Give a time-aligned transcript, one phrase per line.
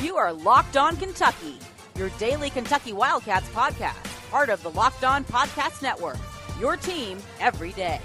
[0.00, 1.58] You are Locked On Kentucky,
[1.96, 6.18] your daily Kentucky Wildcats podcast, part of the Locked On Podcast Network.
[6.60, 8.00] Your team every day.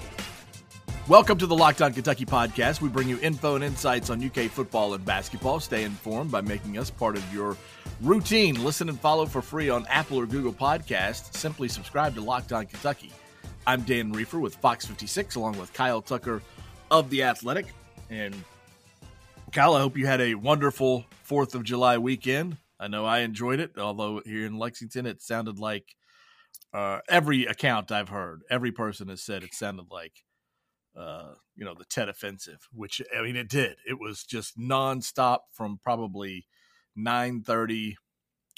[1.07, 2.81] Welcome to the Locked On Kentucky podcast.
[2.81, 5.59] We bring you info and insights on UK football and basketball.
[5.59, 7.55] Stay informed by making us part of your
[8.01, 8.63] routine.
[8.63, 11.35] Listen and follow for free on Apple or Google Podcasts.
[11.35, 13.11] Simply subscribe to Locked On Kentucky.
[13.67, 16.41] I'm Dan Reefer with Fox 56, along with Kyle Tucker
[16.91, 17.67] of The Athletic.
[18.09, 18.35] And
[19.51, 22.57] Kyle, I hope you had a wonderful 4th of July weekend.
[22.79, 25.95] I know I enjoyed it, although here in Lexington, it sounded like
[26.73, 30.23] uh, every account I've heard, every person has said it sounded like
[30.95, 33.77] uh, you know, the Tet offensive, which I mean, it did.
[33.87, 36.45] It was just nonstop from probably
[36.95, 37.97] nine thirty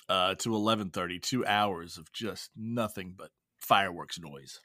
[0.10, 4.60] uh, to two hours of just nothing but fireworks noise.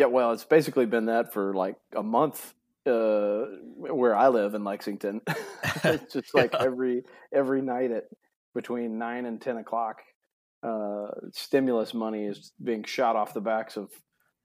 [0.00, 2.54] Yeah, well, it's basically been that for like a month
[2.86, 3.42] uh,
[3.76, 5.20] where I live in Lexington.
[5.84, 6.62] it's just like yeah.
[6.62, 7.02] every
[7.34, 8.04] every night at
[8.54, 9.98] between nine and ten o'clock,
[10.62, 13.90] uh, stimulus money is being shot off the backs of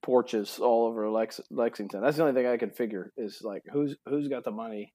[0.04, 2.02] porches all over Lex- Lexington.
[2.02, 4.94] That's the only thing I can figure is like who's who's got the money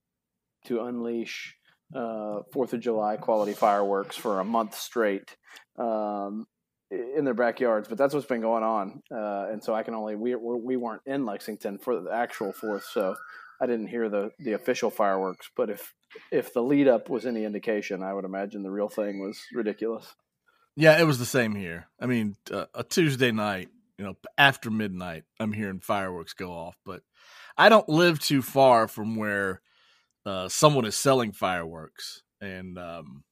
[0.66, 1.56] to unleash
[1.96, 5.38] uh, Fourth of July quality fireworks for a month straight
[5.78, 6.46] um,
[6.90, 7.88] in their backyards.
[7.88, 11.02] But that's what's been going on, uh, and so I can only we we weren't
[11.06, 13.14] in Lexington for the actual Fourth, so
[13.60, 15.50] I didn't hear the the official fireworks.
[15.56, 15.94] But if
[16.32, 20.14] if the lead up was any indication, I would imagine the real thing was ridiculous.
[20.76, 21.88] Yeah, it was the same here.
[22.00, 23.68] I mean, uh, a Tuesday night
[24.00, 26.74] you know, after midnight, I'm hearing fireworks go off.
[26.86, 27.02] But
[27.58, 29.60] I don't live too far from where
[30.24, 33.24] uh, someone is selling fireworks, and um,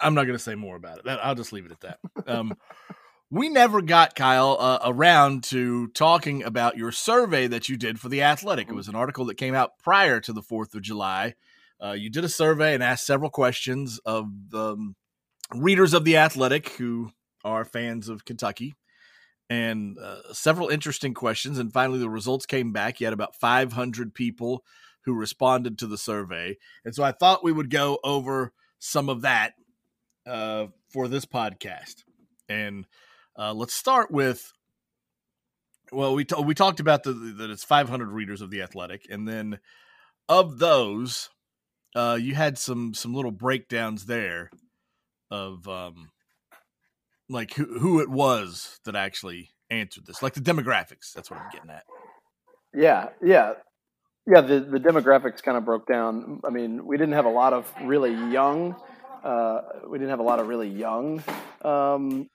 [0.00, 1.08] I'm not going to say more about it.
[1.08, 1.98] I'll just leave it at that.
[2.26, 2.56] Um,
[3.30, 8.08] we never got Kyle uh, around to talking about your survey that you did for
[8.08, 8.68] the Athletic.
[8.68, 11.34] It was an article that came out prior to the Fourth of July.
[11.82, 14.96] Uh, you did a survey and asked several questions of the um,
[15.54, 17.10] readers of the Athletic who
[17.44, 18.74] are fans of Kentucky
[19.50, 21.58] and uh, several interesting questions.
[21.58, 23.00] And finally, the results came back.
[23.00, 24.64] You had about 500 people
[25.02, 26.56] who responded to the survey.
[26.84, 29.54] And so I thought we would go over some of that
[30.26, 32.04] uh, for this podcast.
[32.48, 32.86] And
[33.38, 34.52] uh, let's start with
[35.92, 39.06] well, we, t- we talked about the, that it's 500 readers of the Athletic.
[39.10, 39.60] And then
[40.28, 41.30] of those,
[41.94, 44.50] uh, you had some some little breakdowns there
[45.30, 46.10] of um,
[47.28, 51.12] like who who it was that actually answered this, like the demographics.
[51.14, 51.84] That's what I'm getting at.
[52.74, 53.54] Yeah, yeah,
[54.26, 54.40] yeah.
[54.40, 56.40] The the demographics kind of broke down.
[56.44, 58.74] I mean, we didn't have a lot of really young.
[59.24, 61.22] Uh, we didn't have a lot of really young
[61.62, 62.28] um,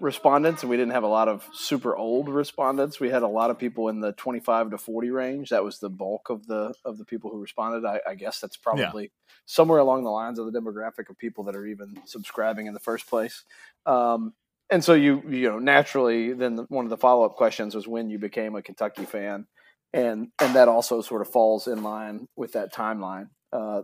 [0.00, 2.98] respondents, and we didn't have a lot of super old respondents.
[2.98, 5.50] We had a lot of people in the 25 to 40 range.
[5.50, 7.86] That was the bulk of the of the people who responded.
[7.86, 9.32] I, I guess that's probably yeah.
[9.46, 12.80] somewhere along the lines of the demographic of people that are even subscribing in the
[12.80, 13.44] first place.
[13.86, 14.34] Um,
[14.70, 17.86] and so you you know naturally then the, one of the follow up questions was
[17.86, 19.46] when you became a Kentucky fan,
[19.92, 23.28] and and that also sort of falls in line with that timeline.
[23.52, 23.82] Uh,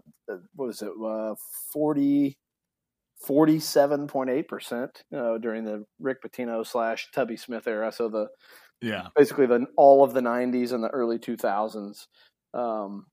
[0.54, 0.90] what was it?
[1.02, 1.34] Uh,
[1.72, 2.36] 40,
[3.26, 7.92] 47.8 percent uh, during the Rick Pitino slash Tubby Smith era.
[7.92, 8.28] So the
[8.82, 12.06] yeah basically the all of the 90s and the early 2000s.
[12.52, 13.06] Um,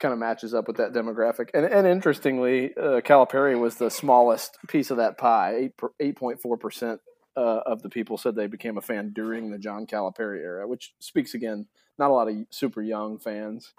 [0.00, 1.48] kind of matches up with that demographic.
[1.54, 5.54] And, and interestingly, uh, Calipari was the smallest piece of that pie.
[5.54, 7.00] 8, Eight point four percent
[7.36, 10.92] uh, of the people said they became a fan during the John Calipari era, which
[11.00, 11.66] speaks again.
[11.98, 13.72] Not a lot of super young fans.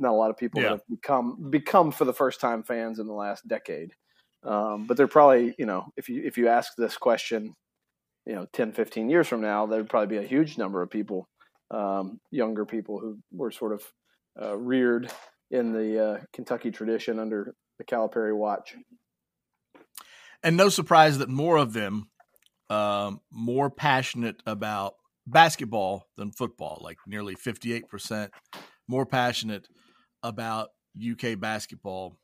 [0.00, 0.68] Not a lot of people yeah.
[0.68, 3.92] that have become become for the first time fans in the last decade.
[4.42, 7.54] Um, but they're probably you know if you if you ask this question,
[8.26, 11.28] you know 10, 15 years from now, there'd probably be a huge number of people,
[11.70, 13.82] um, younger people who were sort of
[14.40, 15.12] uh, reared
[15.50, 18.74] in the uh, Kentucky tradition under the Calipari watch.
[20.42, 22.08] And no surprise that more of them
[22.70, 24.94] um, more passionate about
[25.26, 28.30] basketball than football, like nearly 58%
[28.88, 29.68] more passionate
[30.22, 32.18] about UK basketball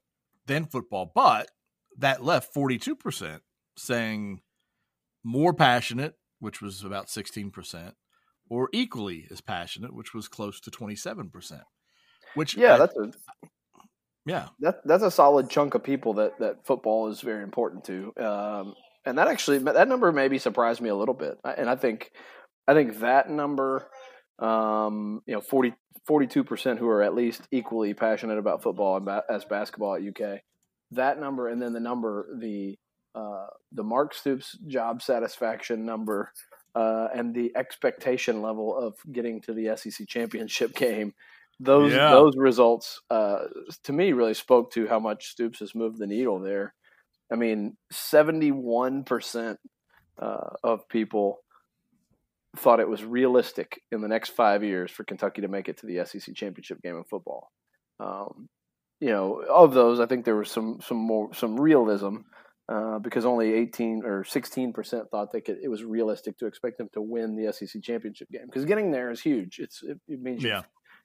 [0.46, 1.10] than football.
[1.14, 1.50] But
[1.98, 3.40] that left 42%
[3.76, 4.40] saying
[5.24, 7.92] more passionate, which was about 16%,
[8.48, 11.62] or equally as passionate, which was close to 27%.
[12.34, 13.10] Which yeah, I, that's a
[14.26, 18.12] yeah that that's a solid chunk of people that that football is very important to.
[18.22, 18.74] Um,
[19.06, 21.38] and that actually that number maybe surprised me a little bit.
[21.44, 22.12] And I think
[22.68, 23.88] I think that number,
[24.38, 25.40] um, you know,
[26.06, 30.02] 42 percent who are at least equally passionate about football and ba- as basketball at
[30.02, 30.40] UK.
[30.92, 32.78] That number, and then the number the
[33.14, 36.30] uh, the Mark Stoops job satisfaction number
[36.74, 41.12] uh, and the expectation level of getting to the SEC championship game.
[41.58, 42.10] Those Yeah.
[42.10, 43.44] those results uh,
[43.84, 46.74] to me really spoke to how much Stoops has moved the needle there.
[47.32, 49.58] I mean, seventy one percent
[50.18, 51.38] uh, of people
[52.56, 55.86] thought it was realistic in the next five years for Kentucky to make it to
[55.86, 57.50] the SEC championship game in football.
[58.00, 58.48] Um,
[59.00, 62.18] you know, of those, I think there was some some more some realism
[62.68, 65.58] uh, because only eighteen or sixteen percent thought they could.
[65.62, 69.10] It was realistic to expect them to win the SEC championship game because getting there
[69.10, 69.58] is huge.
[69.58, 70.62] It's it, it means Yeah.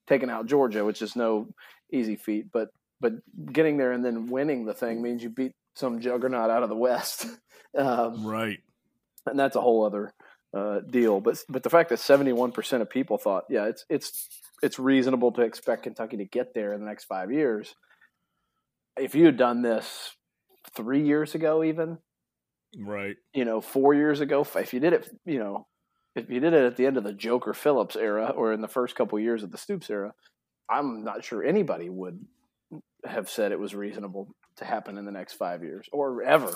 [0.09, 1.47] you've out Georgia, which is no
[1.91, 2.69] easy feat, but
[2.99, 3.13] but
[3.51, 6.75] getting there and then winning the thing means you beat some juggernaut out of the
[6.75, 7.25] West.
[7.77, 8.59] um, Right.
[9.25, 10.13] and that's a whole other
[10.53, 11.19] uh, deal.
[11.21, 14.27] But but the fact that seventy one percent of people thought, yeah, it's it's
[14.61, 17.75] it's reasonable to expect Kentucky to get there in the next five years.
[18.97, 20.11] If you had done this
[20.75, 21.97] three years ago, even
[22.77, 23.15] Right.
[23.33, 25.67] you know four years ago, if you did it, you know,
[26.15, 28.67] if you did it at the end of the Joker Phillips era or in the
[28.67, 30.13] first couple of years of the Stoops era,
[30.69, 32.25] I'm not sure anybody would
[33.05, 36.53] have said it was reasonable to happen in the next five years or ever.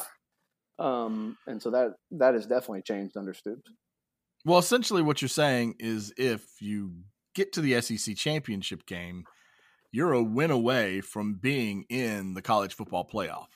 [0.78, 3.70] Um, and so that that has definitely changed under Stoops.
[4.46, 7.04] Well, essentially, what you're saying is if you
[7.34, 9.28] get to the SEC championship game,
[9.92, 13.50] you're a win away from being in the college football playoff.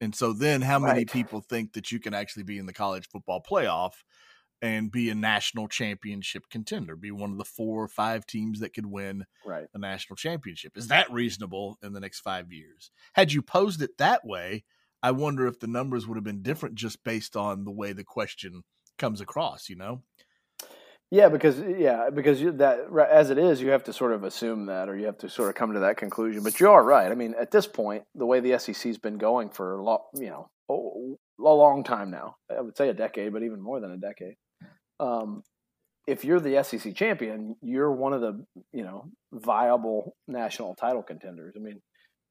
[0.00, 1.06] And so then, how many Right.
[1.06, 3.94] people think that you can actually be in the college football playoff
[4.62, 8.74] and be a national championship contender, be one of the four or five teams that
[8.74, 9.68] could win Right.
[9.74, 10.76] a national championship?
[10.76, 12.90] Is that reasonable in the next five years?
[13.14, 14.64] Had you posed it that way,
[15.02, 18.04] I wonder if the numbers would have been different just based on the way the
[18.04, 18.62] question
[18.98, 20.04] comes across, you know?
[21.14, 24.66] Yeah, because yeah, because you, that as it is, you have to sort of assume
[24.66, 26.42] that, or you have to sort of come to that conclusion.
[26.42, 27.08] But you are right.
[27.08, 30.26] I mean, at this point, the way the SEC's been going for a lot, you
[30.26, 30.74] know, a
[31.38, 32.34] long time now.
[32.50, 34.34] I would say a decade, but even more than a decade.
[34.98, 35.44] Um,
[36.08, 41.54] if you're the SEC champion, you're one of the you know viable national title contenders.
[41.56, 41.80] I mean,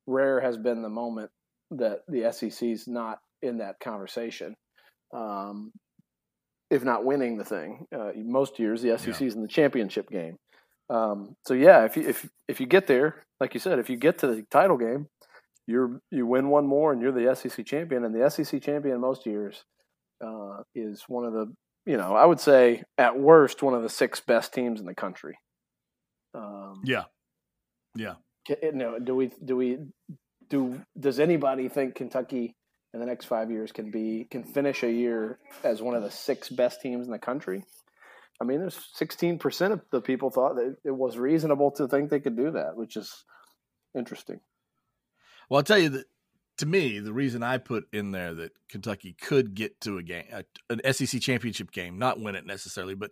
[0.08, 1.32] rare has been the moment
[1.72, 4.58] that the SEC's not in that conversation.
[5.14, 5.72] Um,
[6.74, 7.86] if not winning the thing.
[7.96, 10.38] Uh, most years, the SEC is in the championship game.
[10.90, 13.98] Um, so yeah, if you if if you get there, like you said, if you
[13.98, 15.08] get to the title game,
[15.68, 18.04] you're you win one more and you're the SEC champion.
[18.04, 19.64] And the SEC champion most years
[20.24, 21.54] uh, is one of the
[21.86, 24.96] you know I would say at worst one of the six best teams in the
[24.96, 25.38] country.
[26.34, 27.04] Um, Yeah.
[27.96, 28.16] Yeah.
[28.74, 29.78] know, do we do we
[30.50, 32.56] do does anybody think Kentucky
[32.94, 36.12] in the next five years can be can finish a year as one of the
[36.12, 37.64] six best teams in the country?
[38.42, 42.10] I mean, there's 16 percent of the people thought that it was reasonable to think
[42.10, 43.26] they could do that, which is
[43.96, 44.40] interesting.
[45.50, 46.06] Well, I'll tell you that
[46.58, 50.26] to me, the reason I put in there that Kentucky could get to a game,
[50.32, 53.12] a, an SEC championship game, not win it necessarily, but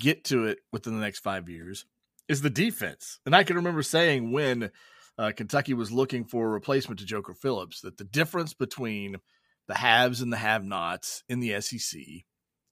[0.00, 1.84] get to it within the next five years,
[2.28, 3.20] is the defense.
[3.24, 4.70] And I can remember saying when
[5.22, 9.16] uh, Kentucky was looking for a replacement to Joker Phillips that the difference between
[9.68, 12.00] the haves and the have-nots in the SEC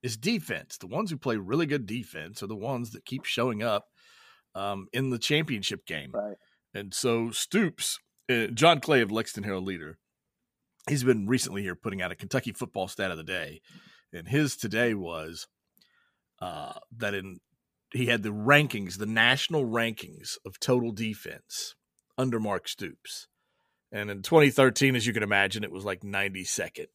[0.03, 0.77] is defense.
[0.77, 3.85] The ones who play really good defense are the ones that keep showing up
[4.57, 6.11] um, in the championship game.
[6.13, 6.37] Right.
[6.75, 7.99] And so Stoops,
[8.29, 9.99] uh, John Clay of Lexington Herald Leader,
[10.89, 13.61] he's been recently here putting out a Kentucky football stat of the day,
[14.13, 15.47] and his today was
[16.41, 17.39] uh, that in
[17.93, 21.75] he had the rankings, the national rankings of total defense
[22.21, 23.29] under Mark Stoops,
[23.91, 26.87] and in 2013, as you can imagine, it was like 92nd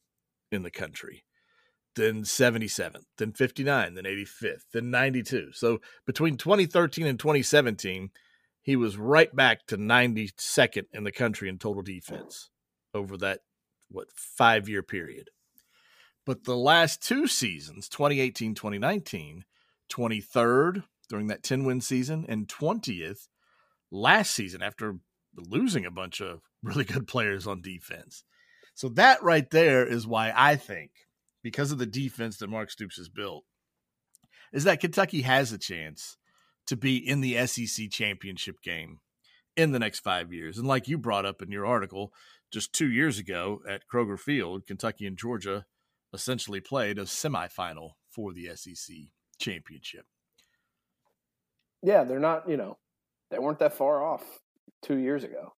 [0.52, 1.24] in the country.
[1.94, 5.52] Then 77th, then 59, then 85th, then 92.
[5.52, 8.10] So between 2013 and 2017,
[8.62, 12.50] he was right back to 92nd in the country in total defense
[12.92, 13.40] over that
[13.88, 15.30] what five year period
[16.24, 19.44] but the last two seasons 2018 2019
[19.90, 23.28] 23rd during that 10 win season and 20th
[23.92, 24.96] last season after
[25.38, 28.24] losing a bunch of really good players on defense
[28.74, 30.90] so that right there is why i think
[31.42, 33.44] because of the defense that mark stoops has built
[34.52, 36.16] is that kentucky has a chance
[36.66, 38.98] to be in the SEC championship game
[39.56, 40.58] in the next five years.
[40.58, 42.12] And like you brought up in your article,
[42.52, 45.64] just two years ago at Kroger Field, Kentucky and Georgia
[46.12, 48.96] essentially played a semifinal for the SEC
[49.38, 50.06] championship.
[51.82, 52.48] Yeah, they're not.
[52.48, 52.78] You know,
[53.30, 54.24] they weren't that far off
[54.82, 55.52] two years ago.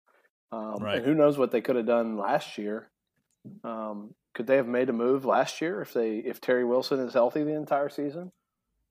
[0.51, 0.97] Um, Right.
[0.97, 2.89] And who knows what they could have done last year?
[3.63, 7.13] Um, could they have made a move last year if they if Terry Wilson is
[7.13, 8.31] healthy the entire season?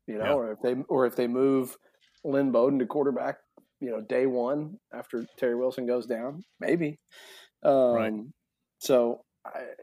[0.07, 0.33] You know, Yeah.
[0.35, 1.77] or if they or if they move
[2.25, 3.39] Lynn Bowden to quarterback,
[3.81, 6.99] you know, day one after Terry Wilson goes down, maybe.
[7.63, 8.13] Um, Right.
[8.81, 9.75] So I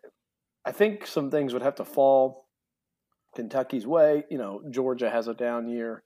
[0.65, 2.47] I think some things would have to fall
[3.35, 4.23] Kentucky's way.
[4.29, 6.03] You know, Georgia has a down year,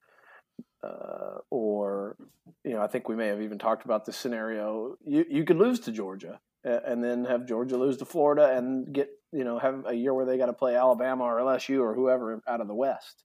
[0.84, 2.16] uh, or
[2.64, 4.98] you know, I think we may have even talked about this scenario.
[5.06, 9.10] You you could lose to Georgia and then have Georgia lose to Florida and get
[9.32, 12.42] you know have a year where they got to play Alabama or LSU or whoever
[12.48, 13.24] out of the West.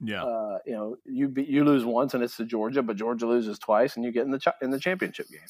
[0.00, 3.26] Yeah, uh, you know, you be, you lose once and it's to Georgia, but Georgia
[3.26, 5.40] loses twice and you get in the ch- in the championship game.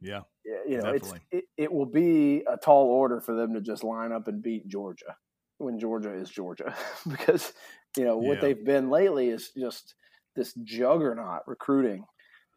[0.00, 0.20] Yeah,
[0.66, 4.12] you know, it's, it, it will be a tall order for them to just line
[4.12, 5.16] up and beat Georgia
[5.58, 6.74] when Georgia is Georgia
[7.08, 7.52] because
[7.96, 8.40] you know what yeah.
[8.40, 9.94] they've been lately is just
[10.36, 12.04] this juggernaut recruiting.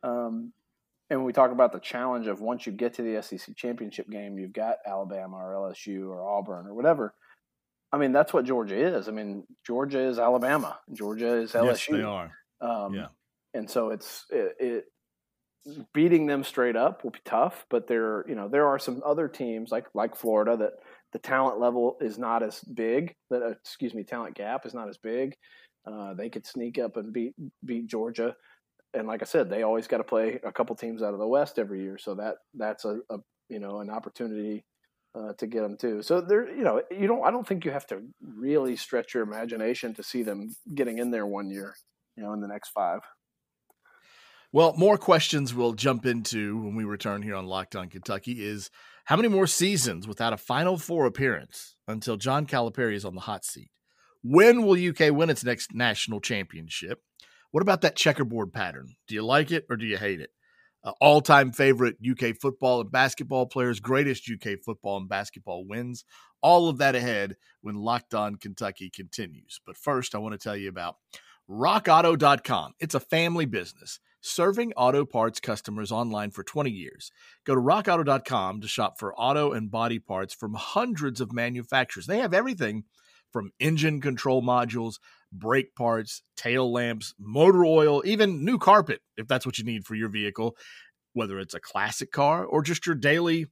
[0.04, 0.54] Um,
[1.10, 4.10] and when we talk about the challenge of once you get to the SEC championship
[4.10, 7.16] game, you've got Alabama or LSU or Auburn or whatever.
[7.92, 9.08] I mean, that's what Georgia is.
[9.08, 10.78] I mean, Georgia is Alabama.
[10.94, 11.66] Georgia is LSU.
[11.66, 12.32] Yes, they are.
[12.62, 13.08] Um, yeah.
[13.56, 14.86] And so it's it, it
[15.94, 19.28] beating them straight up will be tough, but there, you know, there are some other
[19.28, 20.74] teams like like Florida that
[21.12, 23.16] the talent level is not as big.
[23.30, 25.36] That uh, excuse me, talent gap is not as big.
[25.86, 27.34] Uh, they could sneak up and beat
[27.66, 28.36] beat Georgia,
[28.94, 31.28] and like I said, they always got to play a couple teams out of the
[31.28, 31.98] West every year.
[31.98, 33.18] So that that's a, a
[33.50, 34.66] you know an opportunity
[35.16, 36.02] uh, to get them too.
[36.02, 37.26] So there, you know, you don't.
[37.26, 41.12] I don't think you have to really stretch your imagination to see them getting in
[41.12, 41.76] there one year.
[42.16, 43.02] You know, in the next five.
[44.52, 48.72] Well, more questions we'll jump into when we return here on Locked On Kentucky is
[49.06, 53.22] how many more seasons without a Final Four appearance until John Calipari is on the
[53.22, 53.70] hot seat?
[54.22, 57.02] When will UK win its next national championship?
[57.52, 58.96] What about that checkerboard pattern?
[59.08, 60.32] Do you like it or do you hate it?
[60.84, 66.06] Uh, All time favorite UK football and basketball players, greatest UK football and basketball wins.
[66.42, 69.60] All of that ahead when Locked On Kentucky continues.
[69.66, 70.96] But first, I want to tell you about
[71.50, 72.74] RockAuto.com.
[72.80, 77.12] It's a family business serving auto parts customers online for 20 years.
[77.46, 82.06] Go to rockauto.com to shop for auto and body parts from hundreds of manufacturers.
[82.06, 82.84] They have everything
[83.32, 84.96] from engine control modules,
[85.32, 89.96] brake parts, tail lamps, motor oil, even new carpet, if that's what you need for
[89.96, 90.56] your vehicle,
[91.14, 93.48] whether it's a classic car or just your daily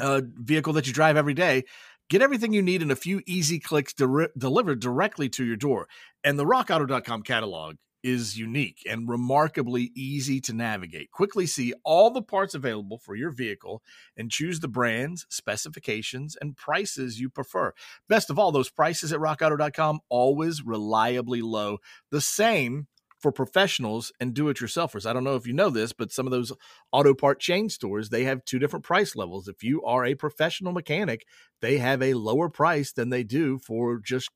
[0.00, 1.64] uh, vehicle that you drive every day.
[2.10, 5.88] Get everything you need in a few easy clicks de- delivered directly to your door.
[6.24, 11.10] And the rockauto.com catalog is unique and remarkably easy to navigate.
[11.10, 13.82] Quickly see all the parts available for your vehicle
[14.16, 17.72] and choose the brands, specifications, and prices you prefer.
[18.08, 21.78] Best of all, those prices at rockauto.com always reliably low.
[22.10, 22.86] The same
[23.22, 25.06] for professionals and do it yourselfers.
[25.06, 26.52] I don't know if you know this, but some of those
[26.90, 29.46] auto part chain stores, they have two different price levels.
[29.46, 31.24] If you are a professional mechanic,
[31.60, 34.28] they have a lower price than they do for just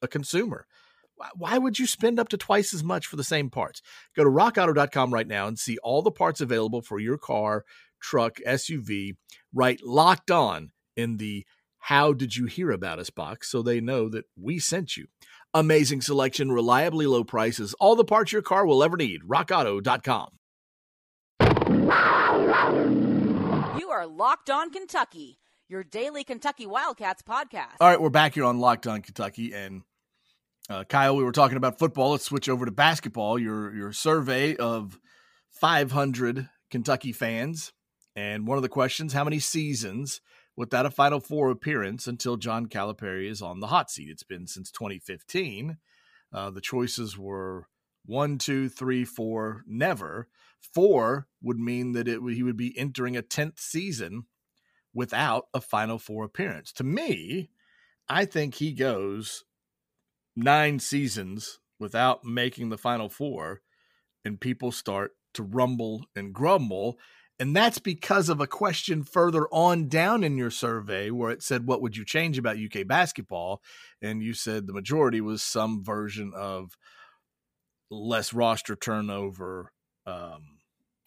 [0.00, 0.66] a consumer
[1.34, 3.82] why would you spend up to twice as much for the same parts?
[4.14, 7.64] Go to rockauto.com right now and see all the parts available for your car,
[8.00, 9.16] truck, SUV.
[9.54, 11.44] Write locked on in the
[11.78, 15.06] How Did You Hear About Us box so they know that we sent you.
[15.54, 19.22] Amazing selection, reliably low prices, all the parts your car will ever need.
[19.22, 20.30] RockAuto.com.
[23.78, 27.76] You are Locked On Kentucky, your daily Kentucky Wildcats podcast.
[27.80, 29.82] All right, we're back here on Locked On Kentucky and
[30.68, 32.10] uh, Kyle, we were talking about football.
[32.10, 33.38] Let's switch over to basketball.
[33.38, 34.98] Your your survey of
[35.50, 37.72] 500 Kentucky fans,
[38.16, 40.20] and one of the questions: How many seasons
[40.56, 44.08] without a Final Four appearance until John Calipari is on the hot seat?
[44.10, 45.78] It's been since 2015.
[46.32, 47.68] Uh, the choices were
[48.04, 50.28] one, two, three, four, never.
[50.74, 54.24] Four would mean that it he would be entering a tenth season
[54.92, 56.72] without a Final Four appearance.
[56.72, 57.50] To me,
[58.08, 59.44] I think he goes
[60.36, 63.62] nine seasons without making the final four,
[64.24, 66.98] and people start to rumble and grumble.
[67.38, 71.66] And that's because of a question further on down in your survey where it said,
[71.66, 73.60] What would you change about UK basketball?
[74.00, 76.76] And you said the majority was some version of
[77.90, 79.72] less roster turnover,
[80.06, 80.58] um,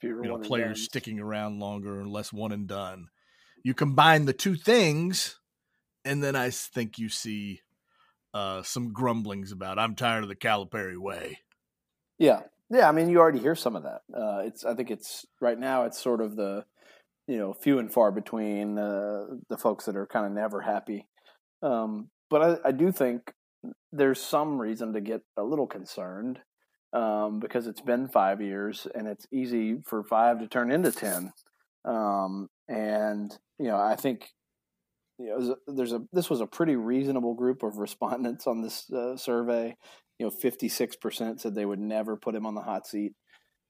[0.01, 3.07] you know, players sticking around longer and less one and done.
[3.63, 5.39] You combine the two things,
[6.05, 7.61] and then I think you see
[8.33, 11.39] uh, some grumblings about I'm tired of the Calipari way.
[12.17, 12.87] Yeah, yeah.
[12.87, 14.01] I mean, you already hear some of that.
[14.13, 15.85] Uh, it's I think it's right now.
[15.85, 16.65] It's sort of the
[17.27, 21.07] you know few and far between uh, the folks that are kind of never happy.
[21.61, 23.33] Um, but I, I, do think
[23.91, 26.39] there's some reason to get a little concerned
[26.93, 31.33] um, because it's been five years and it's easy for five to turn into ten.
[31.83, 34.29] Um, and you know, I think
[35.19, 39.17] you know, there's a this was a pretty reasonable group of respondents on this uh,
[39.17, 39.75] survey.
[40.17, 43.13] You know, 56% said they would never put him on the hot seat.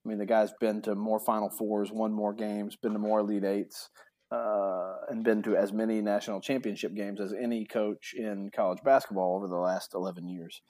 [0.06, 3.20] I mean, the guy's been to more Final Fours, won more games, been to more
[3.20, 3.90] Elite Eights.
[4.32, 9.36] uh, and been to as many national championship games as any coach in college basketball
[9.36, 10.62] over the last 11 years.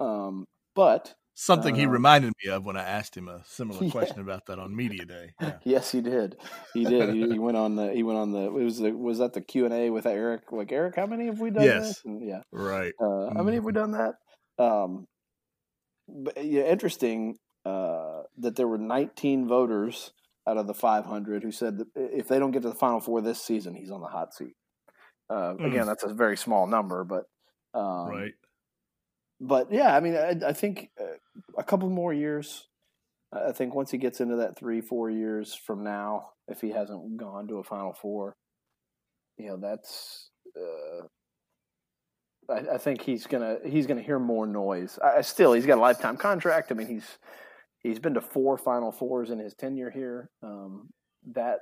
[0.00, 3.90] Um, but something he uh, reminded me of when I asked him a similar Yeah.
[3.90, 5.30] question about that on media day.
[5.40, 5.56] Yeah.
[5.64, 6.36] yes, he did.
[6.74, 7.14] He did.
[7.14, 7.92] he, he went on the.
[7.92, 8.44] He went on the.
[8.44, 8.92] It was the.
[8.92, 10.52] Was that the Q and A with Eric?
[10.52, 11.64] Like Eric, how many have we done?
[11.64, 12.00] Yes.
[12.04, 12.42] And yeah.
[12.52, 12.92] Right.
[13.00, 14.14] Uh, How many have we done that?
[14.62, 15.06] Um,
[16.08, 20.10] but yeah, interesting uh, that there were 19 voters
[20.46, 23.20] out of the 500 who said that if they don't get to the Final Four
[23.22, 24.54] this season, he's on the hot seat.
[25.30, 25.66] Uh, Mm.
[25.66, 27.24] Again, that's a very small number, but
[27.74, 28.32] um, right.
[29.42, 31.16] But yeah, I mean, I, I think uh,
[31.58, 32.68] a couple more years.
[33.32, 37.16] I think once he gets into that three, four years from now, if he hasn't
[37.16, 38.36] gone to a Final Four,
[39.36, 40.30] you know, that's.
[40.56, 41.06] Uh,
[42.52, 44.98] I, I think he's gonna he's gonna hear more noise.
[45.02, 46.70] I still, he's got a lifetime contract.
[46.70, 47.18] I mean, he's
[47.78, 50.30] he's been to four Final Fours in his tenure here.
[50.42, 50.90] Um,
[51.32, 51.60] that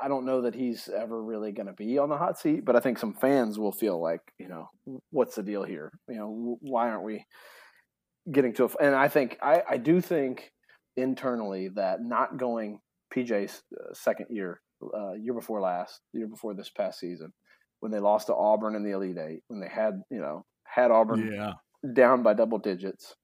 [0.00, 2.76] I don't know that he's ever really going to be on the hot seat, but
[2.76, 4.70] I think some fans will feel like, you know,
[5.10, 5.92] what's the deal here?
[6.08, 7.24] You know, why aren't we
[8.30, 8.70] getting to a?
[8.80, 10.52] And I think I, I do think
[10.96, 12.80] internally that not going
[13.14, 17.32] PJ's uh, second year, uh, year before last, year before this past season,
[17.80, 20.90] when they lost to Auburn in the Elite Eight, when they had you know had
[20.90, 21.54] Auburn Yeah.
[21.92, 23.14] down by double digits.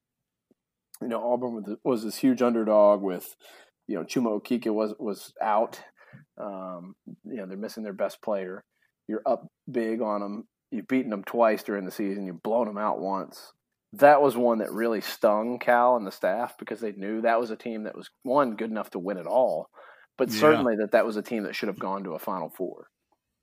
[1.01, 3.37] You know, Auburn was, was this huge underdog with,
[3.87, 5.81] you know, Chuma Okeke was was out.
[6.39, 6.95] Um,
[7.25, 8.65] you know, they're missing their best player.
[9.09, 10.49] You're up big on them.
[10.71, 12.27] You've beaten them twice during the season.
[12.27, 13.53] You've blown them out once.
[13.93, 17.51] That was one that really stung Cal and the staff because they knew that was
[17.51, 19.71] a team that was one good enough to win it all,
[20.19, 20.39] but Yeah.
[20.41, 22.89] certainly that that was a team that should have gone to a Final Four.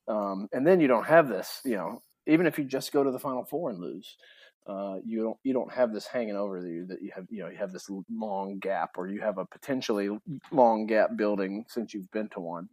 [0.08, 3.12] Um, and then you don't have this, you know, even if you just go to
[3.12, 4.18] the Final Four and lose,
[4.66, 7.50] uh, you don't you don't have this hanging over you that you have you know
[7.50, 10.10] you have this long gap or you have a potentially
[10.52, 12.70] long gap building since you've been to one.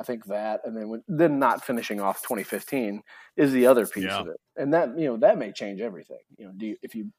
[0.00, 3.02] I think that, and then when, then not finishing off 2015
[3.36, 4.20] is the other piece Yeah.
[4.20, 6.20] of it, and that you know that may change everything.
[6.38, 7.10] You know, do you, if you,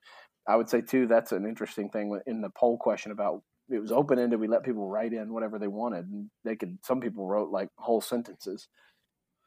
[0.47, 3.91] I would say too, that's an interesting thing in the poll question about it was
[3.91, 4.39] open ended.
[4.39, 6.77] We let people write in whatever they wanted, and they could.
[6.83, 8.67] Some people wrote like whole sentences.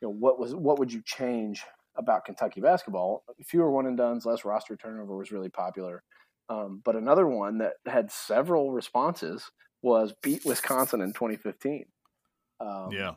[0.00, 1.64] You know, what was what would you change
[1.96, 3.24] about Kentucky basketball?
[3.44, 6.02] Fewer one and dones, less roster turnover was really popular.
[6.48, 9.50] Um, but another one that had several responses
[9.83, 11.87] was beat Wisconsin in 2015.
[12.61, 13.14] Um, Yeah.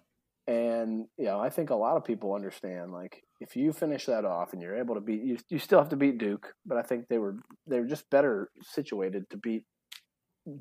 [0.48, 4.26] and you know, I think a lot of people understand like if you finish that
[4.26, 6.82] off and you're able to beat you, you still have to beat Duke, but I
[6.84, 9.64] think they were they were just better situated to beat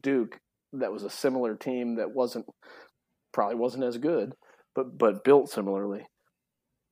[0.03, 0.39] Duke.
[0.73, 2.47] That was a similar team that wasn't
[3.33, 4.35] probably wasn't as good,
[4.75, 6.07] but but built similarly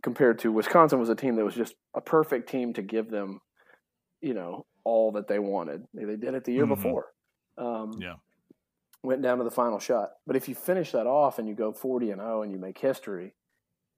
[0.03, 3.41] compared to Wisconsin was a team that was just a perfect team to give them,
[4.21, 5.87] you know, all that they wanted.
[5.95, 6.69] They did it the year Mhm.
[6.69, 7.13] before.
[7.59, 8.17] Um, Yeah.
[9.03, 10.11] went down to the final shot.
[10.27, 12.79] But if you finish that off and you go 40 and 0 and you make
[12.79, 13.35] history,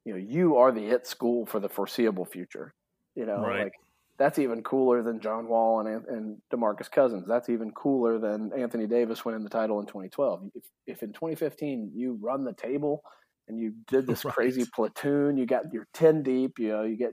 [0.04, 2.74] you know, you are the it school for the foreseeable future.
[3.14, 3.56] You know, Right.
[3.56, 3.72] like
[4.18, 7.26] that's even cooler than John Wall and and DeMarcus Cousins.
[7.28, 10.50] That's even cooler than Anthony Davis winning the title in 2012.
[10.54, 13.02] If if in 2015 you run the table
[13.48, 14.35] and you did this Right.
[14.35, 17.12] crazy platoon, you got your 10 deep, you know, you get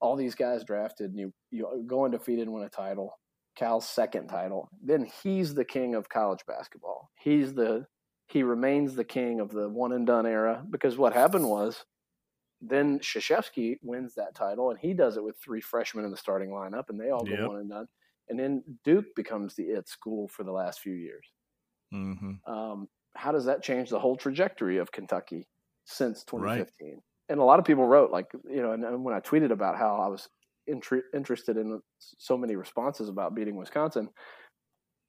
[0.00, 3.14] all these guys drafted and you you go undefeated and win a title.
[3.56, 7.10] Cal's second title, then he's the king of college basketball.
[7.16, 7.86] He's the
[8.28, 11.84] he remains the king of the one and done era because what happened was
[12.60, 16.50] then Krzyzewski wins that title and he does it with three freshmen in the starting
[16.50, 17.38] lineup and they all go Yep.
[17.38, 17.86] one and done.
[18.28, 21.26] And then Duke becomes the it school for the last few years.
[21.90, 25.48] hmm Um, how does that change the whole trajectory of Kentucky
[25.90, 26.66] since Right.
[26.68, 27.02] 2015?
[27.28, 29.76] And a lot of people wrote, like, you know, and, and when I tweeted about
[29.76, 30.28] how I was
[30.66, 34.08] interested in so many responses about beating Wisconsin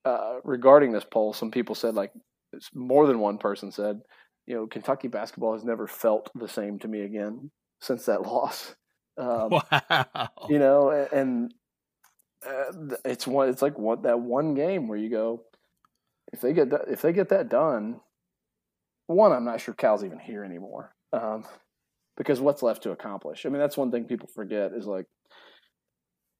[0.04, 2.12] uh, regarding this poll, some people said, like,
[2.52, 4.00] it's more than one person said,
[4.46, 8.74] you know, Kentucky basketball has never felt the same to me again since that loss.
[9.16, 10.36] Um, Wow.
[10.48, 11.54] you know, a- and
[12.46, 13.48] uh, it's one.
[13.48, 15.44] It's like one that one game where you go,
[16.32, 18.00] if they get that, if they get that done,
[19.12, 21.44] one, I'm not sure Cal's even here anymore, um,
[22.16, 23.44] because what's left to accomplish?
[23.46, 25.06] I mean, that's one thing people forget is like,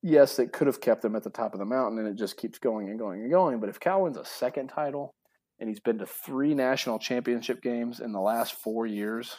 [0.02, 2.36] yes, it could have kept them at the top of the mountain, and it just
[2.36, 3.60] keeps going and going and going.
[3.60, 5.14] But if Cal wins a second title,
[5.60, 9.36] and he's been to three national championship games in the last four years,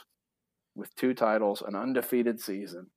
[0.76, 2.88] with two titles, an undefeated season.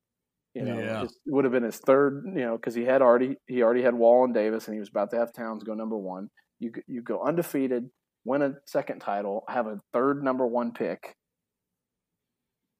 [0.53, 1.03] You know, Yeah.
[1.03, 2.23] it would have been his third.
[2.25, 4.89] You know, because he had already he already had Wall and Davis, and he was
[4.89, 6.29] about to have Towns go number one.
[6.59, 7.89] You you go undefeated,
[8.27, 11.15] win a second title, have a third number one pick.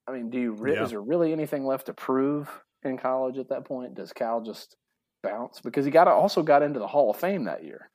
[0.07, 0.83] I mean, do you re- Yeah.
[0.83, 2.49] is there really anything left to prove
[2.83, 3.95] in college at that point?
[3.95, 4.75] Does Cal just
[5.23, 7.89] bounce because he got also got into the Hall of Fame that year?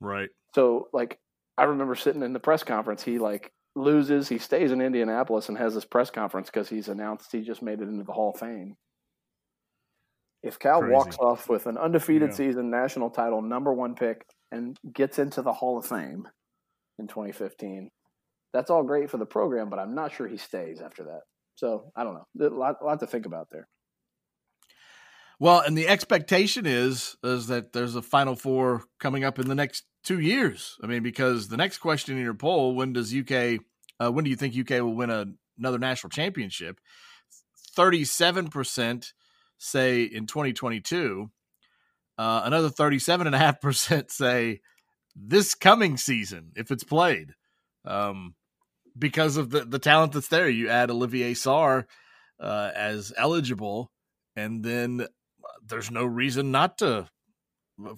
[0.00, 0.30] right.
[0.54, 1.18] So like
[1.56, 5.56] I remember sitting in the press conference, he like loses, he stays in Indianapolis and
[5.58, 8.40] has this press conference because he's announced he just made it into the Hall of
[8.40, 8.76] Fame.
[10.42, 10.92] If Cal Crazy.
[10.92, 12.34] walks off with an undefeated Yeah.
[12.36, 16.26] season, national title, number one pick, and gets into the Hall of Fame
[17.02, 17.90] in 2015,
[18.52, 21.20] that's all great for the program, but I'm not sure he stays after that.
[21.56, 22.46] So I don't know.
[22.46, 23.68] A lot, a lot to think about there.
[25.38, 29.54] Well, and the expectation is is that there's a Final Four coming up in the
[29.54, 30.76] next two years.
[30.82, 33.58] I mean, because the next question in your poll: When does UK?
[34.00, 35.26] Uh, when do you think UK will win a,
[35.58, 36.80] another national championship?
[37.74, 39.12] Thirty-seven percent
[39.58, 41.30] say in 2022.
[42.16, 44.60] Uh, another thirty-seven and a half percent say
[45.14, 47.34] this coming season if it's played.
[47.84, 48.34] Um,
[48.98, 51.84] because of the the talent that's there, you add Olivier Sarr
[52.40, 53.90] uh, as eligible,
[54.36, 55.06] and then
[55.66, 57.08] there's no reason not to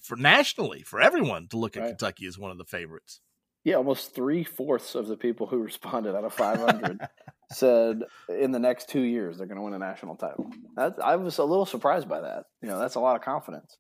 [0.03, 1.89] for nationally for everyone to look at Right.
[1.89, 3.21] Kentucky as one of the favorites.
[3.65, 7.01] Yeah, almost three fourths of the people who responded out of 500
[7.53, 10.51] said in the next two years they're going to win a national title.
[10.77, 12.45] That, I was a little surprised by that.
[12.63, 13.77] You know, that's a lot of confidence.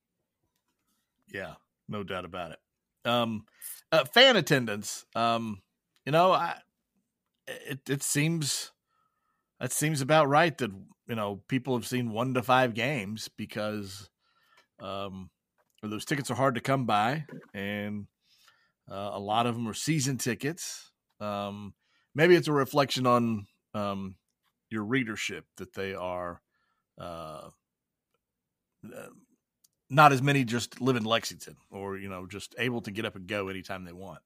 [1.33, 1.55] Yeah,
[1.89, 2.59] no doubt about it.
[3.05, 3.45] Um,
[3.93, 5.05] uh, fan attendance.
[5.15, 5.63] Um,
[6.05, 6.57] you know, I
[7.47, 8.73] it it seems
[9.61, 10.71] that seems about right that
[11.09, 14.11] you know people have seen one to five games because
[14.81, 15.31] um
[15.83, 18.07] those tickets are hard to come by and
[18.91, 20.93] uh, a lot of them are season tickets.
[21.21, 21.75] Um,
[22.15, 24.17] maybe it's a reflection on um,
[24.71, 26.43] your readership that they are
[27.01, 27.51] uh,
[28.85, 29.09] uh,
[29.95, 33.17] not as many just live in Lexington or you know just able to get up
[33.17, 34.21] and go anytime they want.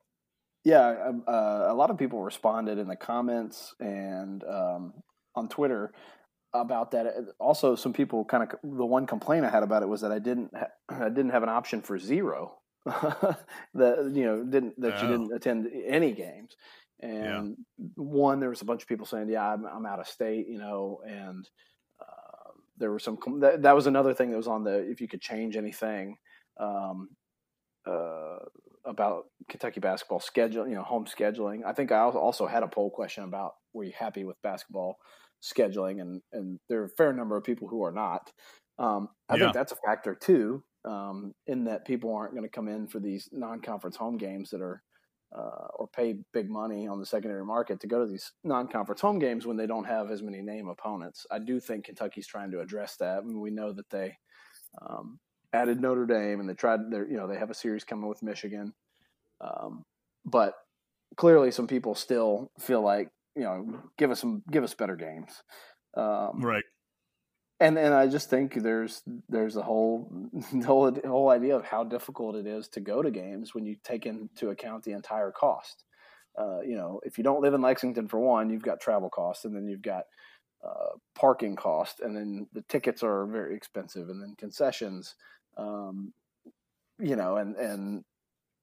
[0.65, 4.93] Yeah, um, uh, a lot of people responded in the comments and um,
[5.35, 5.93] on Twitter
[6.53, 7.07] about that.
[7.39, 10.19] Also, some people kind of the one complaint I had about it was that I
[10.19, 12.57] didn't ha- I didn't have an option for zero.
[12.87, 15.13] that you know didn't that you Oh.
[15.13, 16.57] didn't attend any games.
[17.01, 17.57] And
[17.95, 20.59] one, there was a bunch of people saying, "Yeah, I'm, I'm out of state," you
[20.59, 21.49] know, and
[22.79, 23.19] there were some.
[23.41, 26.17] That, that was another thing that was on the if you could change anything.
[26.59, 27.11] Um,
[27.87, 28.39] uh,
[28.85, 31.65] about Kentucky basketball schedule, you know, home scheduling.
[31.65, 34.97] I think I also had a poll question about were you happy with basketball
[35.43, 38.33] scheduling, and and there are a fair number of people who are not.
[38.79, 39.39] Um, I Yeah.
[39.39, 43.01] think that's a factor too, um, in that people aren't going to come in for
[43.01, 44.83] these non-conference home games that are
[45.37, 49.19] uh, or pay big money on the secondary market to go to these non-conference home
[49.19, 51.27] games when they don't have as many name opponents.
[51.31, 53.19] I do think Kentucky's trying to address that.
[53.19, 54.17] I mean, we know that they
[54.81, 55.19] um,
[55.53, 58.23] added Notre Dame and they tried their, you know, they have a series coming with
[58.23, 58.73] Michigan.
[59.41, 59.85] Um,
[60.25, 60.55] but
[61.17, 65.31] clearly some people still feel like, you know, give us some, give us better games.
[65.97, 66.65] Um, Right.
[67.61, 70.11] And and I just think there's there's a whole
[70.53, 73.67] the whole the whole idea of how difficult it is to go to games when
[73.67, 75.85] you take into account the entire cost.
[76.39, 79.45] Uh, you know, if you don't live in Lexington for one, you've got travel costs,
[79.45, 80.05] and then you've got
[80.65, 85.17] uh, parking cost, and then the tickets are very expensive, and then concessions.
[85.57, 86.13] Um,
[87.01, 88.05] you know, and and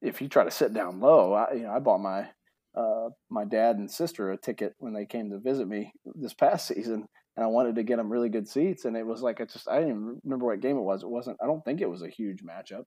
[0.02, 2.28] if you try to sit down low, I, you know, I bought my
[2.76, 6.68] uh, my dad and sister a ticket when they came to visit me this past
[6.68, 9.50] season, and I wanted to get them really good seats, and it was like it
[9.52, 11.04] just I didn't even remember what game it was.
[11.04, 11.38] It wasn't.
[11.42, 12.86] I don't think it was a huge matchup,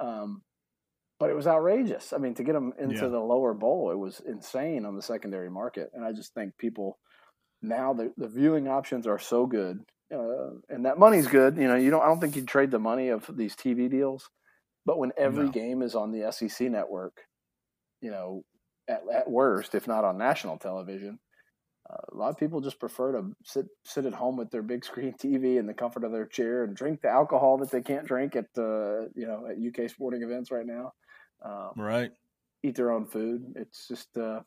[0.00, 0.42] um,
[1.18, 2.12] but it was outrageous.
[2.12, 3.10] I mean, to get them into Yeah.
[3.10, 6.98] the lower bowl, it was insane on the secondary market, and I just think people
[7.62, 9.80] now the the viewing options are so good,
[10.14, 11.56] uh, and that money's good.
[11.56, 12.02] You know, you don't.
[12.02, 14.30] I don't think you trade the money of these TV deals,
[14.86, 15.50] but when every No.
[15.50, 17.22] game is on the SEC network,
[18.00, 18.42] you know,
[18.88, 21.18] at, at worst, if not on national television,
[21.88, 24.84] uh, a lot of people just prefer to sit sit at home with their big
[24.84, 28.06] screen TV in the comfort of their chair and drink the alcohol that they can't
[28.06, 30.92] drink at uh, you know at UK sporting events right now.
[31.42, 32.12] Um, Right.
[32.62, 33.52] eat their own food.
[33.56, 34.42] It's just uh,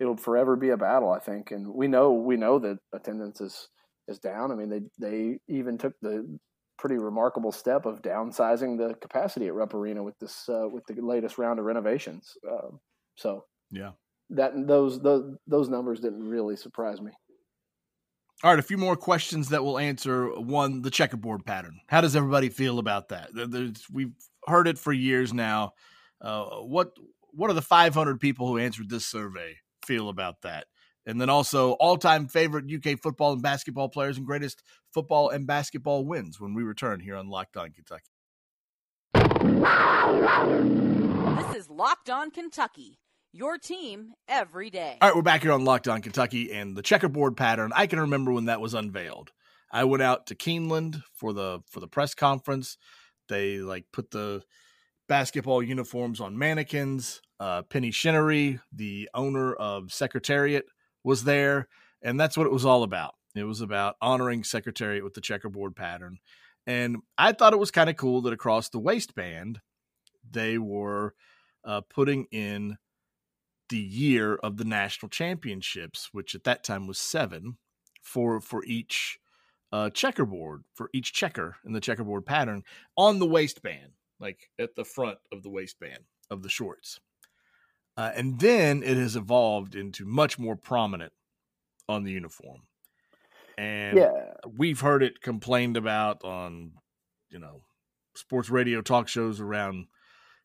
[0.00, 1.50] it'll forever be a battle, I think.
[1.50, 3.68] And we know we know that attendance is
[4.08, 4.52] is down.
[4.52, 6.38] I mean, they they even took the
[6.78, 11.00] pretty remarkable step of downsizing the capacity at Rupp Arena with this uh, with the
[11.02, 12.36] latest round of renovations.
[12.50, 12.80] Um,
[13.16, 13.92] so Yeah.
[14.30, 17.12] That those those those numbers didn't really surprise me.
[18.44, 20.28] All right, a few more questions that we'll answer.
[20.38, 21.80] One, the checkerboard pattern.
[21.88, 23.30] How does everybody feel about that?
[23.34, 24.12] There's- we've
[24.46, 25.72] heard it for years now.
[26.20, 26.92] Uh, what
[27.32, 30.66] what are the 500 people who answered this survey feel about that?
[31.04, 34.62] And then also all-time favorite UK football and basketball players and greatest
[34.92, 38.10] football and basketball wins when we return here on Locked On Kentucky.
[41.38, 42.98] This is Locked On Kentucky,
[43.32, 44.96] your team every day.
[45.00, 47.72] All right, we're back here on Locked On Kentucky and the checkerboard pattern.
[47.74, 49.32] I can remember when that was unveiled.
[49.70, 52.78] I went out to Keeneland for the for the press conference.
[53.28, 54.42] They like put the
[55.08, 57.20] basketball uniforms on mannequins.
[57.38, 60.64] Uh, Penny Chenery, the owner of Secretariat,
[61.04, 61.68] was there,
[62.02, 63.14] and that's what it was all about.
[63.34, 66.18] It was about honoring Secretariat with the checkerboard pattern.
[66.66, 69.60] And I thought it was kind of cool that across the waistband,
[70.28, 71.14] they were
[71.64, 72.76] uh, putting in
[73.68, 77.58] the year of the national championships, which at that time was seven
[78.02, 79.18] for for each
[79.72, 82.64] uh, checkerboard for each checker in the checkerboard pattern
[82.96, 87.00] on the waistband, like at the front of the waistband of the shorts.
[87.96, 91.12] Uh, and then it has evolved into much more prominent
[91.88, 92.62] on the uniform.
[93.56, 94.34] And Yeah.
[94.46, 96.74] we've heard it complained about on,
[97.30, 97.64] you know,
[98.14, 99.88] sports radio talk shows around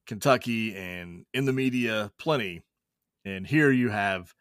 [0.08, 2.64] Kentucky and in the media plenty.
[3.26, 4.34] And here you have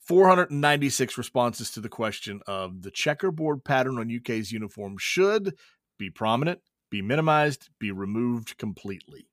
[0.00, 5.54] 496 responses to the question of the checkerboard pattern on UK's uniform should
[5.98, 9.28] be prominent, be minimized, be removed completely.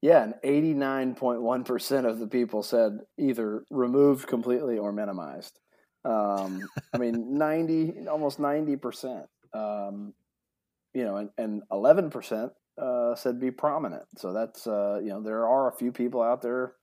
[0.00, 5.58] Yeah, and 89.1% of the people said either removed completely or minimized.
[6.04, 6.60] Um,
[6.92, 9.26] I mean, 90, almost 90%.
[9.52, 10.14] Um,
[10.94, 12.50] you know, and, and 11%
[12.80, 14.04] uh, said be prominent.
[14.16, 16.74] So that's, uh, you know, there are a few people out there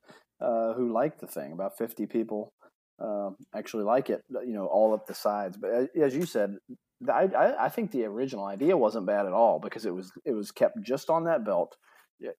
[0.42, 1.52] uh, who like the thing.
[1.52, 2.54] About 50 people
[3.00, 5.58] um, actually like it, you know, all up the sides.
[5.58, 6.58] But as, as you said,
[7.08, 10.32] I, I, I think the original idea wasn't bad at all because it was it
[10.34, 11.76] was kept just on that belt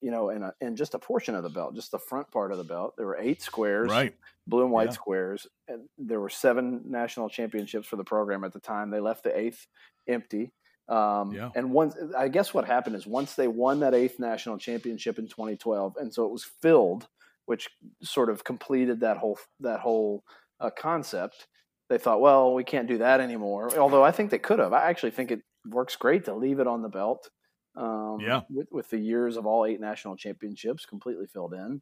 [0.01, 2.51] you know, and a, and just a portion of the belt, just the front part
[2.53, 2.95] of the belt.
[2.97, 4.15] There were eight squares, Right.
[4.47, 4.93] blue and white Yeah.
[4.93, 8.91] squares, and there were seven national championships for the program at the time.
[8.91, 9.67] They left the eighth
[10.09, 10.53] empty.
[10.89, 11.51] Um, Yeah.
[11.55, 15.29] And once, I guess what happened is once they won that eighth national championship in
[15.29, 17.07] 2012, and so it was filled,
[17.47, 17.69] which
[18.03, 20.23] sort of completed that whole that whole
[20.61, 21.47] uh, concept.
[21.89, 23.77] They thought, well, we can't do that anymore.
[23.79, 24.73] Although I think they could have.
[24.73, 27.31] I actually think it works great to leave it on the belt.
[27.77, 28.41] Um, Yeah.
[28.51, 31.81] With, with the years of all eight national championships completely filled in.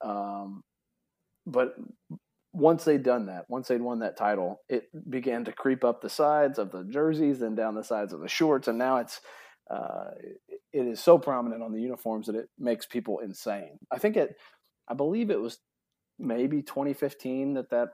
[0.00, 0.62] Um,
[1.46, 1.74] but
[2.52, 6.08] once they'd done that, once they'd won that title, it began to creep up the
[6.10, 9.20] sides of the jerseys, then down the sides of the shorts, and now it's
[9.70, 13.78] uh, it- it is so prominent on the uniforms that it makes people insane.
[13.90, 14.36] I think it,
[14.88, 15.60] I believe it was
[16.18, 17.90] maybe 2015 that that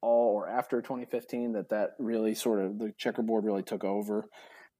[0.00, 4.28] all or after 2015 that that really sort of the checkerboard really took over.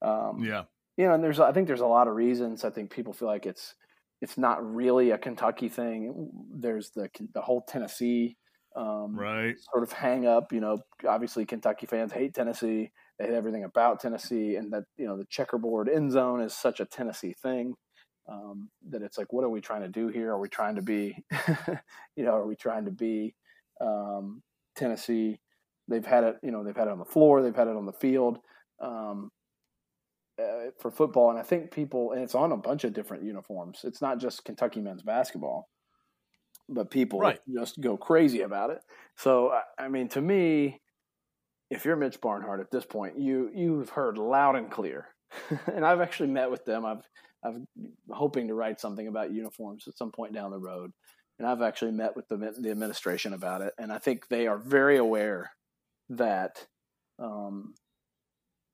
[0.01, 0.67] Um, Yeah.
[0.97, 2.65] you know, and there's I think there's a lot of reasons.
[2.65, 3.75] I think people feel like it's
[4.21, 6.31] it's not really a Kentucky thing.
[6.55, 8.37] There's the the whole Tennessee
[8.77, 9.59] um, Right.
[9.73, 10.53] sort of hang up.
[10.53, 12.91] You know, obviously Kentucky fans hate Tennessee.
[13.19, 16.81] They hate everything about Tennessee, and that you know the checkerboard end zone is such
[16.81, 17.75] a Tennessee thing
[18.29, 20.31] um, that it's like, what are we trying to do here?
[20.33, 21.25] Are we trying to be,
[22.17, 23.35] you know, are we trying to be
[23.81, 24.43] um,
[24.77, 25.41] Tennessee?
[25.89, 27.87] They've had it, you know, they've had it on the floor, they've had it on
[27.87, 28.39] the field.
[28.81, 29.31] Um,
[30.39, 33.81] uh, for football, and I think people, and it's on a bunch of different uniforms.
[33.85, 35.69] It's not just Kentucky men's basketball,
[36.69, 37.41] but people Right.
[37.53, 38.83] just go crazy about it.
[39.17, 40.81] So, I- I mean, to me,
[41.71, 45.09] if you're Mitch Barnhart at this point, you you've heard loud and clear,
[45.67, 46.85] and I've actually met with them.
[46.85, 47.09] I've
[47.45, 47.59] I've
[48.11, 50.93] hoping to write something about uniforms at some point down the road,
[51.39, 54.59] and I've actually met with the the administration about it, and I think they are
[54.59, 55.51] very aware
[56.11, 56.67] that
[57.19, 57.75] um,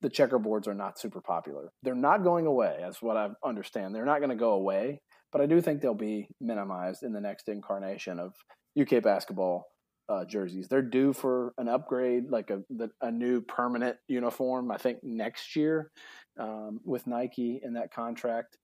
[0.00, 1.70] the checkerboards are not super popular.
[1.82, 3.94] They're not going away, as what I understand.
[3.94, 5.00] They're not going to go away,
[5.32, 8.34] but I do think they'll be minimized in the next incarnation of
[8.80, 9.66] UK basketball
[10.08, 10.68] uh, jerseys.
[10.68, 14.70] They're due for an upgrade, like a the, a new permanent uniform.
[14.70, 15.90] I think next year
[16.38, 18.56] um, with Nike in that contract,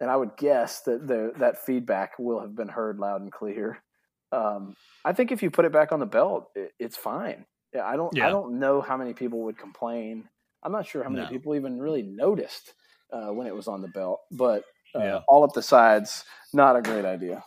[0.00, 3.82] and I would guess that the that feedback will have been heard loud and clear.
[4.30, 7.44] Um, I think if you put it back on the belt, it, it's fine.
[7.74, 8.16] Yeah, I don't.
[8.16, 8.26] Yeah.
[8.26, 10.28] I don't know how many people would complain.
[10.62, 11.28] I'm not sure how many No.
[11.28, 12.74] people even really noticed
[13.12, 14.62] uh, when it was on the belt, but
[14.94, 15.20] uh, Yeah.
[15.28, 17.42] all up the sides, not a great idea.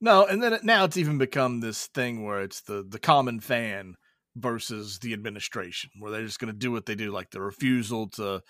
[0.00, 3.40] No, and then it, now it's even become this thing where it's the the common
[3.40, 3.94] fan
[4.36, 8.08] versus the administration, where they're just going to do what they do, like the refusal
[8.10, 8.40] to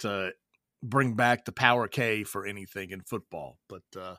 [0.00, 0.30] to
[0.82, 3.58] bring back the power K for anything in football.
[3.68, 4.16] But uh,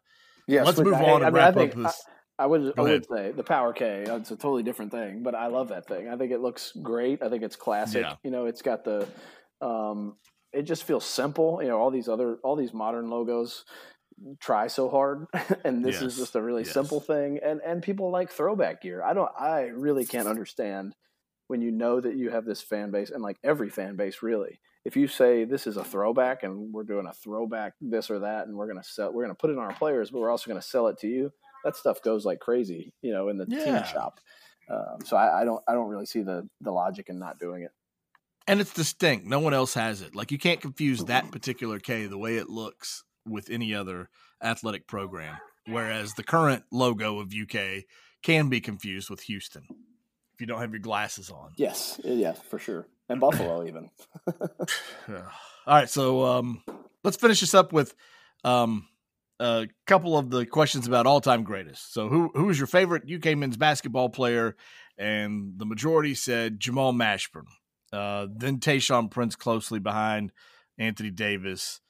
[0.47, 2.01] Yes, let's move I- on I and mean, I wrap think- up this.
[2.37, 4.03] I would I would say the Power K.
[4.05, 6.09] uh, It's a totally different thing, but I love that thing.
[6.09, 7.23] I think it looks great.
[7.23, 8.01] I think it's classic.
[8.01, 8.15] Yeah.
[8.25, 9.07] You know, it's got the.
[9.61, 10.17] Um,
[10.51, 11.59] it just feels simple.
[11.61, 13.63] You know, all these other all these modern logos
[14.39, 15.25] try so hard,
[15.63, 16.73] and this is just a really Yes.
[16.73, 17.39] simple thing.
[17.43, 19.03] And and people like throwback gear.
[19.03, 19.31] I don't.
[19.39, 20.95] I really can't understand
[21.47, 24.59] when you know that you have this fan base, and like every fan base, really.
[24.83, 28.47] If you say this is a throwback, and we're doing a throwback this or that,
[28.47, 30.61] and we're gonna sell, we're gonna put it on our players, but we're also gonna
[30.61, 31.31] sell it to you
[31.63, 33.59] that stuff goes like crazy, you know, in the Yeah.
[33.63, 34.19] team shop.
[34.69, 37.63] Um, so I, I don't I don't really see the the logic in not doing
[37.63, 37.71] it.
[38.47, 39.25] and it's distinct.
[39.25, 40.15] No one else has it.
[40.15, 44.09] Like you can't confuse that particular K the way it looks with any other
[44.41, 47.83] athletic program, whereas the current logo of UK
[48.21, 49.63] can be confused with Houston
[50.33, 51.53] if you don't have your glasses on.
[51.57, 53.89] Yes, yeah, for sure, and Buffalo even.
[55.07, 55.23] All
[55.67, 56.63] right, so um,
[57.03, 57.95] let's finish this up with
[58.43, 58.87] um,
[59.39, 61.93] a couple of the questions about all-time greatest.
[61.93, 64.55] So, who who is your favorite UK men's basketball player?
[64.97, 67.47] And the majority said Jamal Mashburn.
[67.91, 70.31] Uh, then Tayshaun Prince closely behind
[70.77, 71.81] Anthony Davis,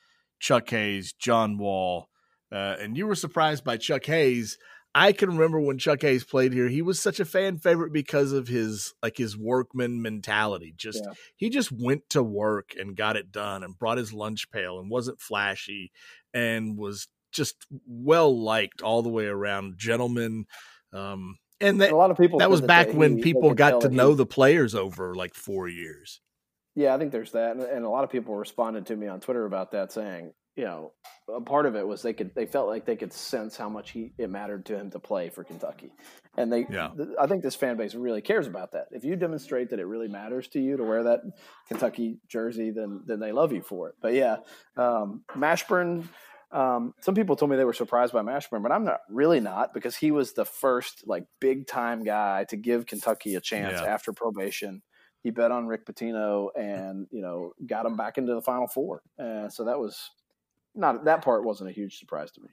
[0.45, 2.07] Chuck Hayes, John Wall,
[2.51, 4.59] uh, and you were surprised by Chuck Hayes.
[4.93, 8.31] I can remember when Chuck Hayes played here, he was such a fan favorite because
[8.31, 10.71] of his like his workman mentality.
[10.77, 11.13] Just yeah.
[11.35, 14.91] he just went to work and got it done and brought his lunch pail and
[14.91, 15.91] wasn't flashy
[16.31, 20.45] and was just well liked all the way around, gentleman.
[20.93, 23.89] Um, and that, a lot of people that was back when he, people got to
[23.89, 26.21] know the players over like four years.
[26.75, 29.45] Yeah, I think there's that, and a lot of people responded to me on Twitter
[29.45, 30.91] about that, saying, you know,
[31.33, 33.91] a part of it was they could they felt like they could sense how much
[33.91, 35.91] he it mattered to him to play for Kentucky,
[36.37, 36.89] and they yeah.
[37.19, 38.87] I think this fan base really cares about that.
[38.91, 41.21] If you demonstrate that it really matters to you to wear that
[41.67, 43.95] Kentucky jersey, then then they love you for it.
[44.01, 44.37] But yeah,
[44.77, 46.07] um, Mashburn
[46.51, 49.73] um, some people told me they were surprised by Mashburn, but I'm not really not
[49.73, 53.93] because he was the first like big time guy to give Kentucky a chance yeah.
[53.93, 54.81] after probation.
[55.25, 59.01] He bet on Rick Pitino and you know got him back into the Final Four.
[59.19, 60.11] Uh, so that was
[60.75, 62.49] not that part wasn't a huge surprise to me.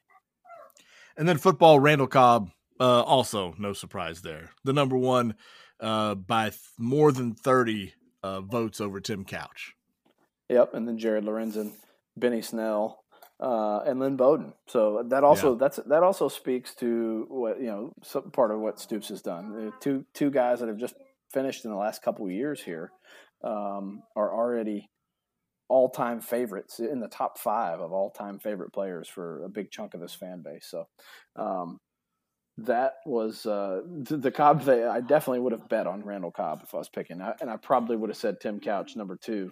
[1.18, 4.52] And then football, Randall Cobb, uh, also no surprise there.
[4.64, 5.34] The number one
[5.80, 9.74] uh, by th- more than thirty uh, votes over Tim Couch.
[10.48, 11.72] Yep, and then Jared Lorenzen,
[12.16, 13.04] Benny Snell,
[13.38, 14.54] uh, and Lynn Bowden.
[14.66, 15.58] So that also yeah.
[15.60, 19.74] that's that also speaks to what you know some part of what Stoops has done.
[19.80, 20.94] Two two guys that have just
[21.32, 22.90] finished in the last couple years here
[23.44, 24.88] um, are already
[25.68, 29.70] all time favorites in the top five of all time favorite players for a big
[29.70, 30.66] chunk of this fan base.
[30.68, 30.86] So
[31.36, 31.78] um,
[32.58, 34.68] that was uh, the, the Cobb.
[34.68, 37.56] I definitely would have bet on Randall Cobb if I was picking, I, and I
[37.56, 39.50] probably would have said Tim Couch number two.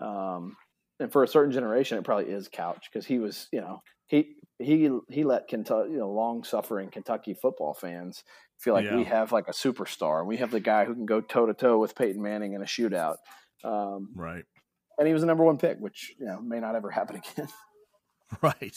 [0.00, 0.56] Um,
[1.00, 4.35] and for a certain generation, it probably is Couch because he was, you know, he
[4.58, 8.24] he he let Kentucky, you know, long suffering Kentucky football fans
[8.58, 8.96] feel like yeah.
[8.96, 10.24] we have like a superstar.
[10.24, 12.66] We have the guy who can go toe to toe with Peyton Manning in a
[12.66, 13.16] shootout.
[13.64, 14.44] Um, right.
[14.98, 17.48] And he was the number one pick, which you know may not ever happen again.
[18.40, 18.76] Right.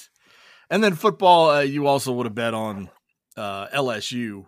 [0.70, 2.90] And then football, uh, you also would have bet on
[3.38, 4.46] uh, LSU.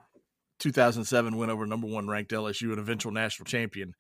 [0.60, 3.96] 2007 win over number one ranked LSU, an eventual national champion,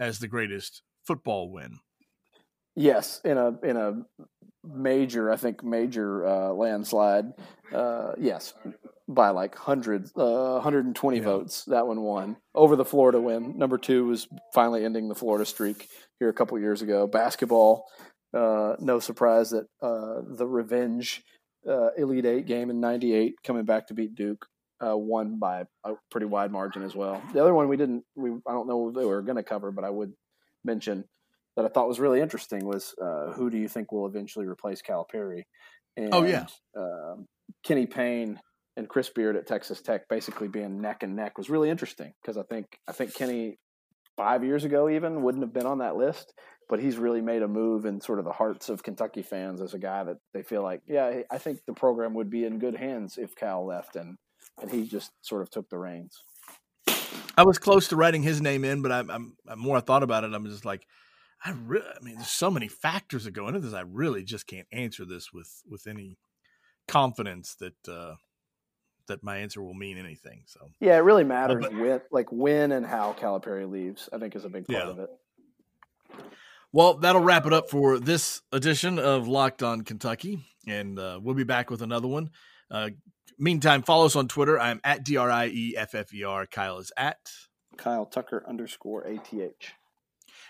[0.00, 1.78] as the greatest football win.
[2.80, 4.06] Yes, in a in a
[4.64, 7.26] major, I think major uh, landslide.
[7.70, 8.54] Uh, yes,
[9.06, 11.22] by like hundreds, uh, 120 yeah.
[11.22, 11.64] votes.
[11.66, 13.58] That one won over the Florida win.
[13.58, 15.88] Number two was finally ending the Florida streak
[16.18, 17.06] here a couple years ago.
[17.06, 17.84] Basketball,
[18.32, 21.22] uh, no surprise that uh, the revenge
[21.68, 24.46] uh, Elite Eight game in '98 coming back to beat Duke.
[24.82, 27.22] Uh, won by a pretty wide margin as well.
[27.34, 29.70] The other one we didn't, we I don't know if they were going to cover,
[29.70, 30.14] but I would
[30.64, 31.04] mention
[31.60, 34.80] that I thought was really interesting was uh, who do you think will eventually replace
[34.80, 35.42] Calipari?
[35.96, 36.46] And, oh yeah,
[36.78, 37.16] uh,
[37.62, 38.40] Kenny Payne
[38.76, 42.38] and Chris Beard at Texas Tech basically being neck and neck was really interesting because
[42.38, 43.58] I think I think Kenny
[44.16, 46.32] five years ago even wouldn't have been on that list,
[46.68, 49.74] but he's really made a move in sort of the hearts of Kentucky fans as
[49.74, 52.76] a guy that they feel like, yeah, I think the program would be in good
[52.76, 54.16] hands if Cal left, and
[54.62, 56.22] and he just sort of took the reins.
[57.36, 60.02] I was close to writing his name in, but I'm, I'm, I'm more I thought
[60.02, 60.86] about it, I'm just like,
[61.44, 63.72] I really, I mean, there's so many factors that go into this.
[63.72, 66.18] I really just can't answer this with with any
[66.86, 68.16] confidence that uh,
[69.08, 70.42] that my answer will mean anything.
[70.46, 74.08] So yeah, it really matters but, when, like when and how Calipari leaves.
[74.12, 74.90] I think is a big part yeah.
[74.90, 75.10] of it.
[76.72, 81.34] Well, that'll wrap it up for this edition of Locked On Kentucky, and uh, we'll
[81.34, 82.30] be back with another one.
[82.70, 82.90] Uh,
[83.38, 84.60] meantime, follow us on Twitter.
[84.60, 86.46] I'm at D R I E F F E R.
[86.46, 87.18] Kyle is at
[87.76, 89.72] Kyle Tucker underscore A T H.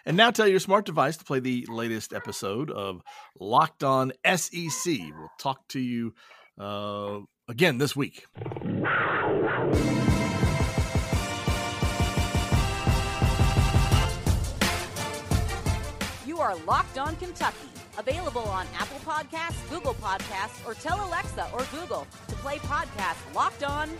[0.06, 3.02] And now tell your smart device to play the latest episode of
[3.38, 4.86] Locked On SEC.
[4.86, 6.14] We'll talk to you
[6.58, 8.24] uh, again this week.
[16.26, 17.56] You are Locked On Kentucky.
[17.98, 23.62] Available on Apple Podcasts, Google Podcasts, or tell Alexa or Google to play podcast Locked
[23.64, 23.90] On.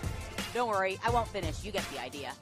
[0.55, 1.62] Don't worry, I won't finish.
[1.64, 2.33] You get the idea.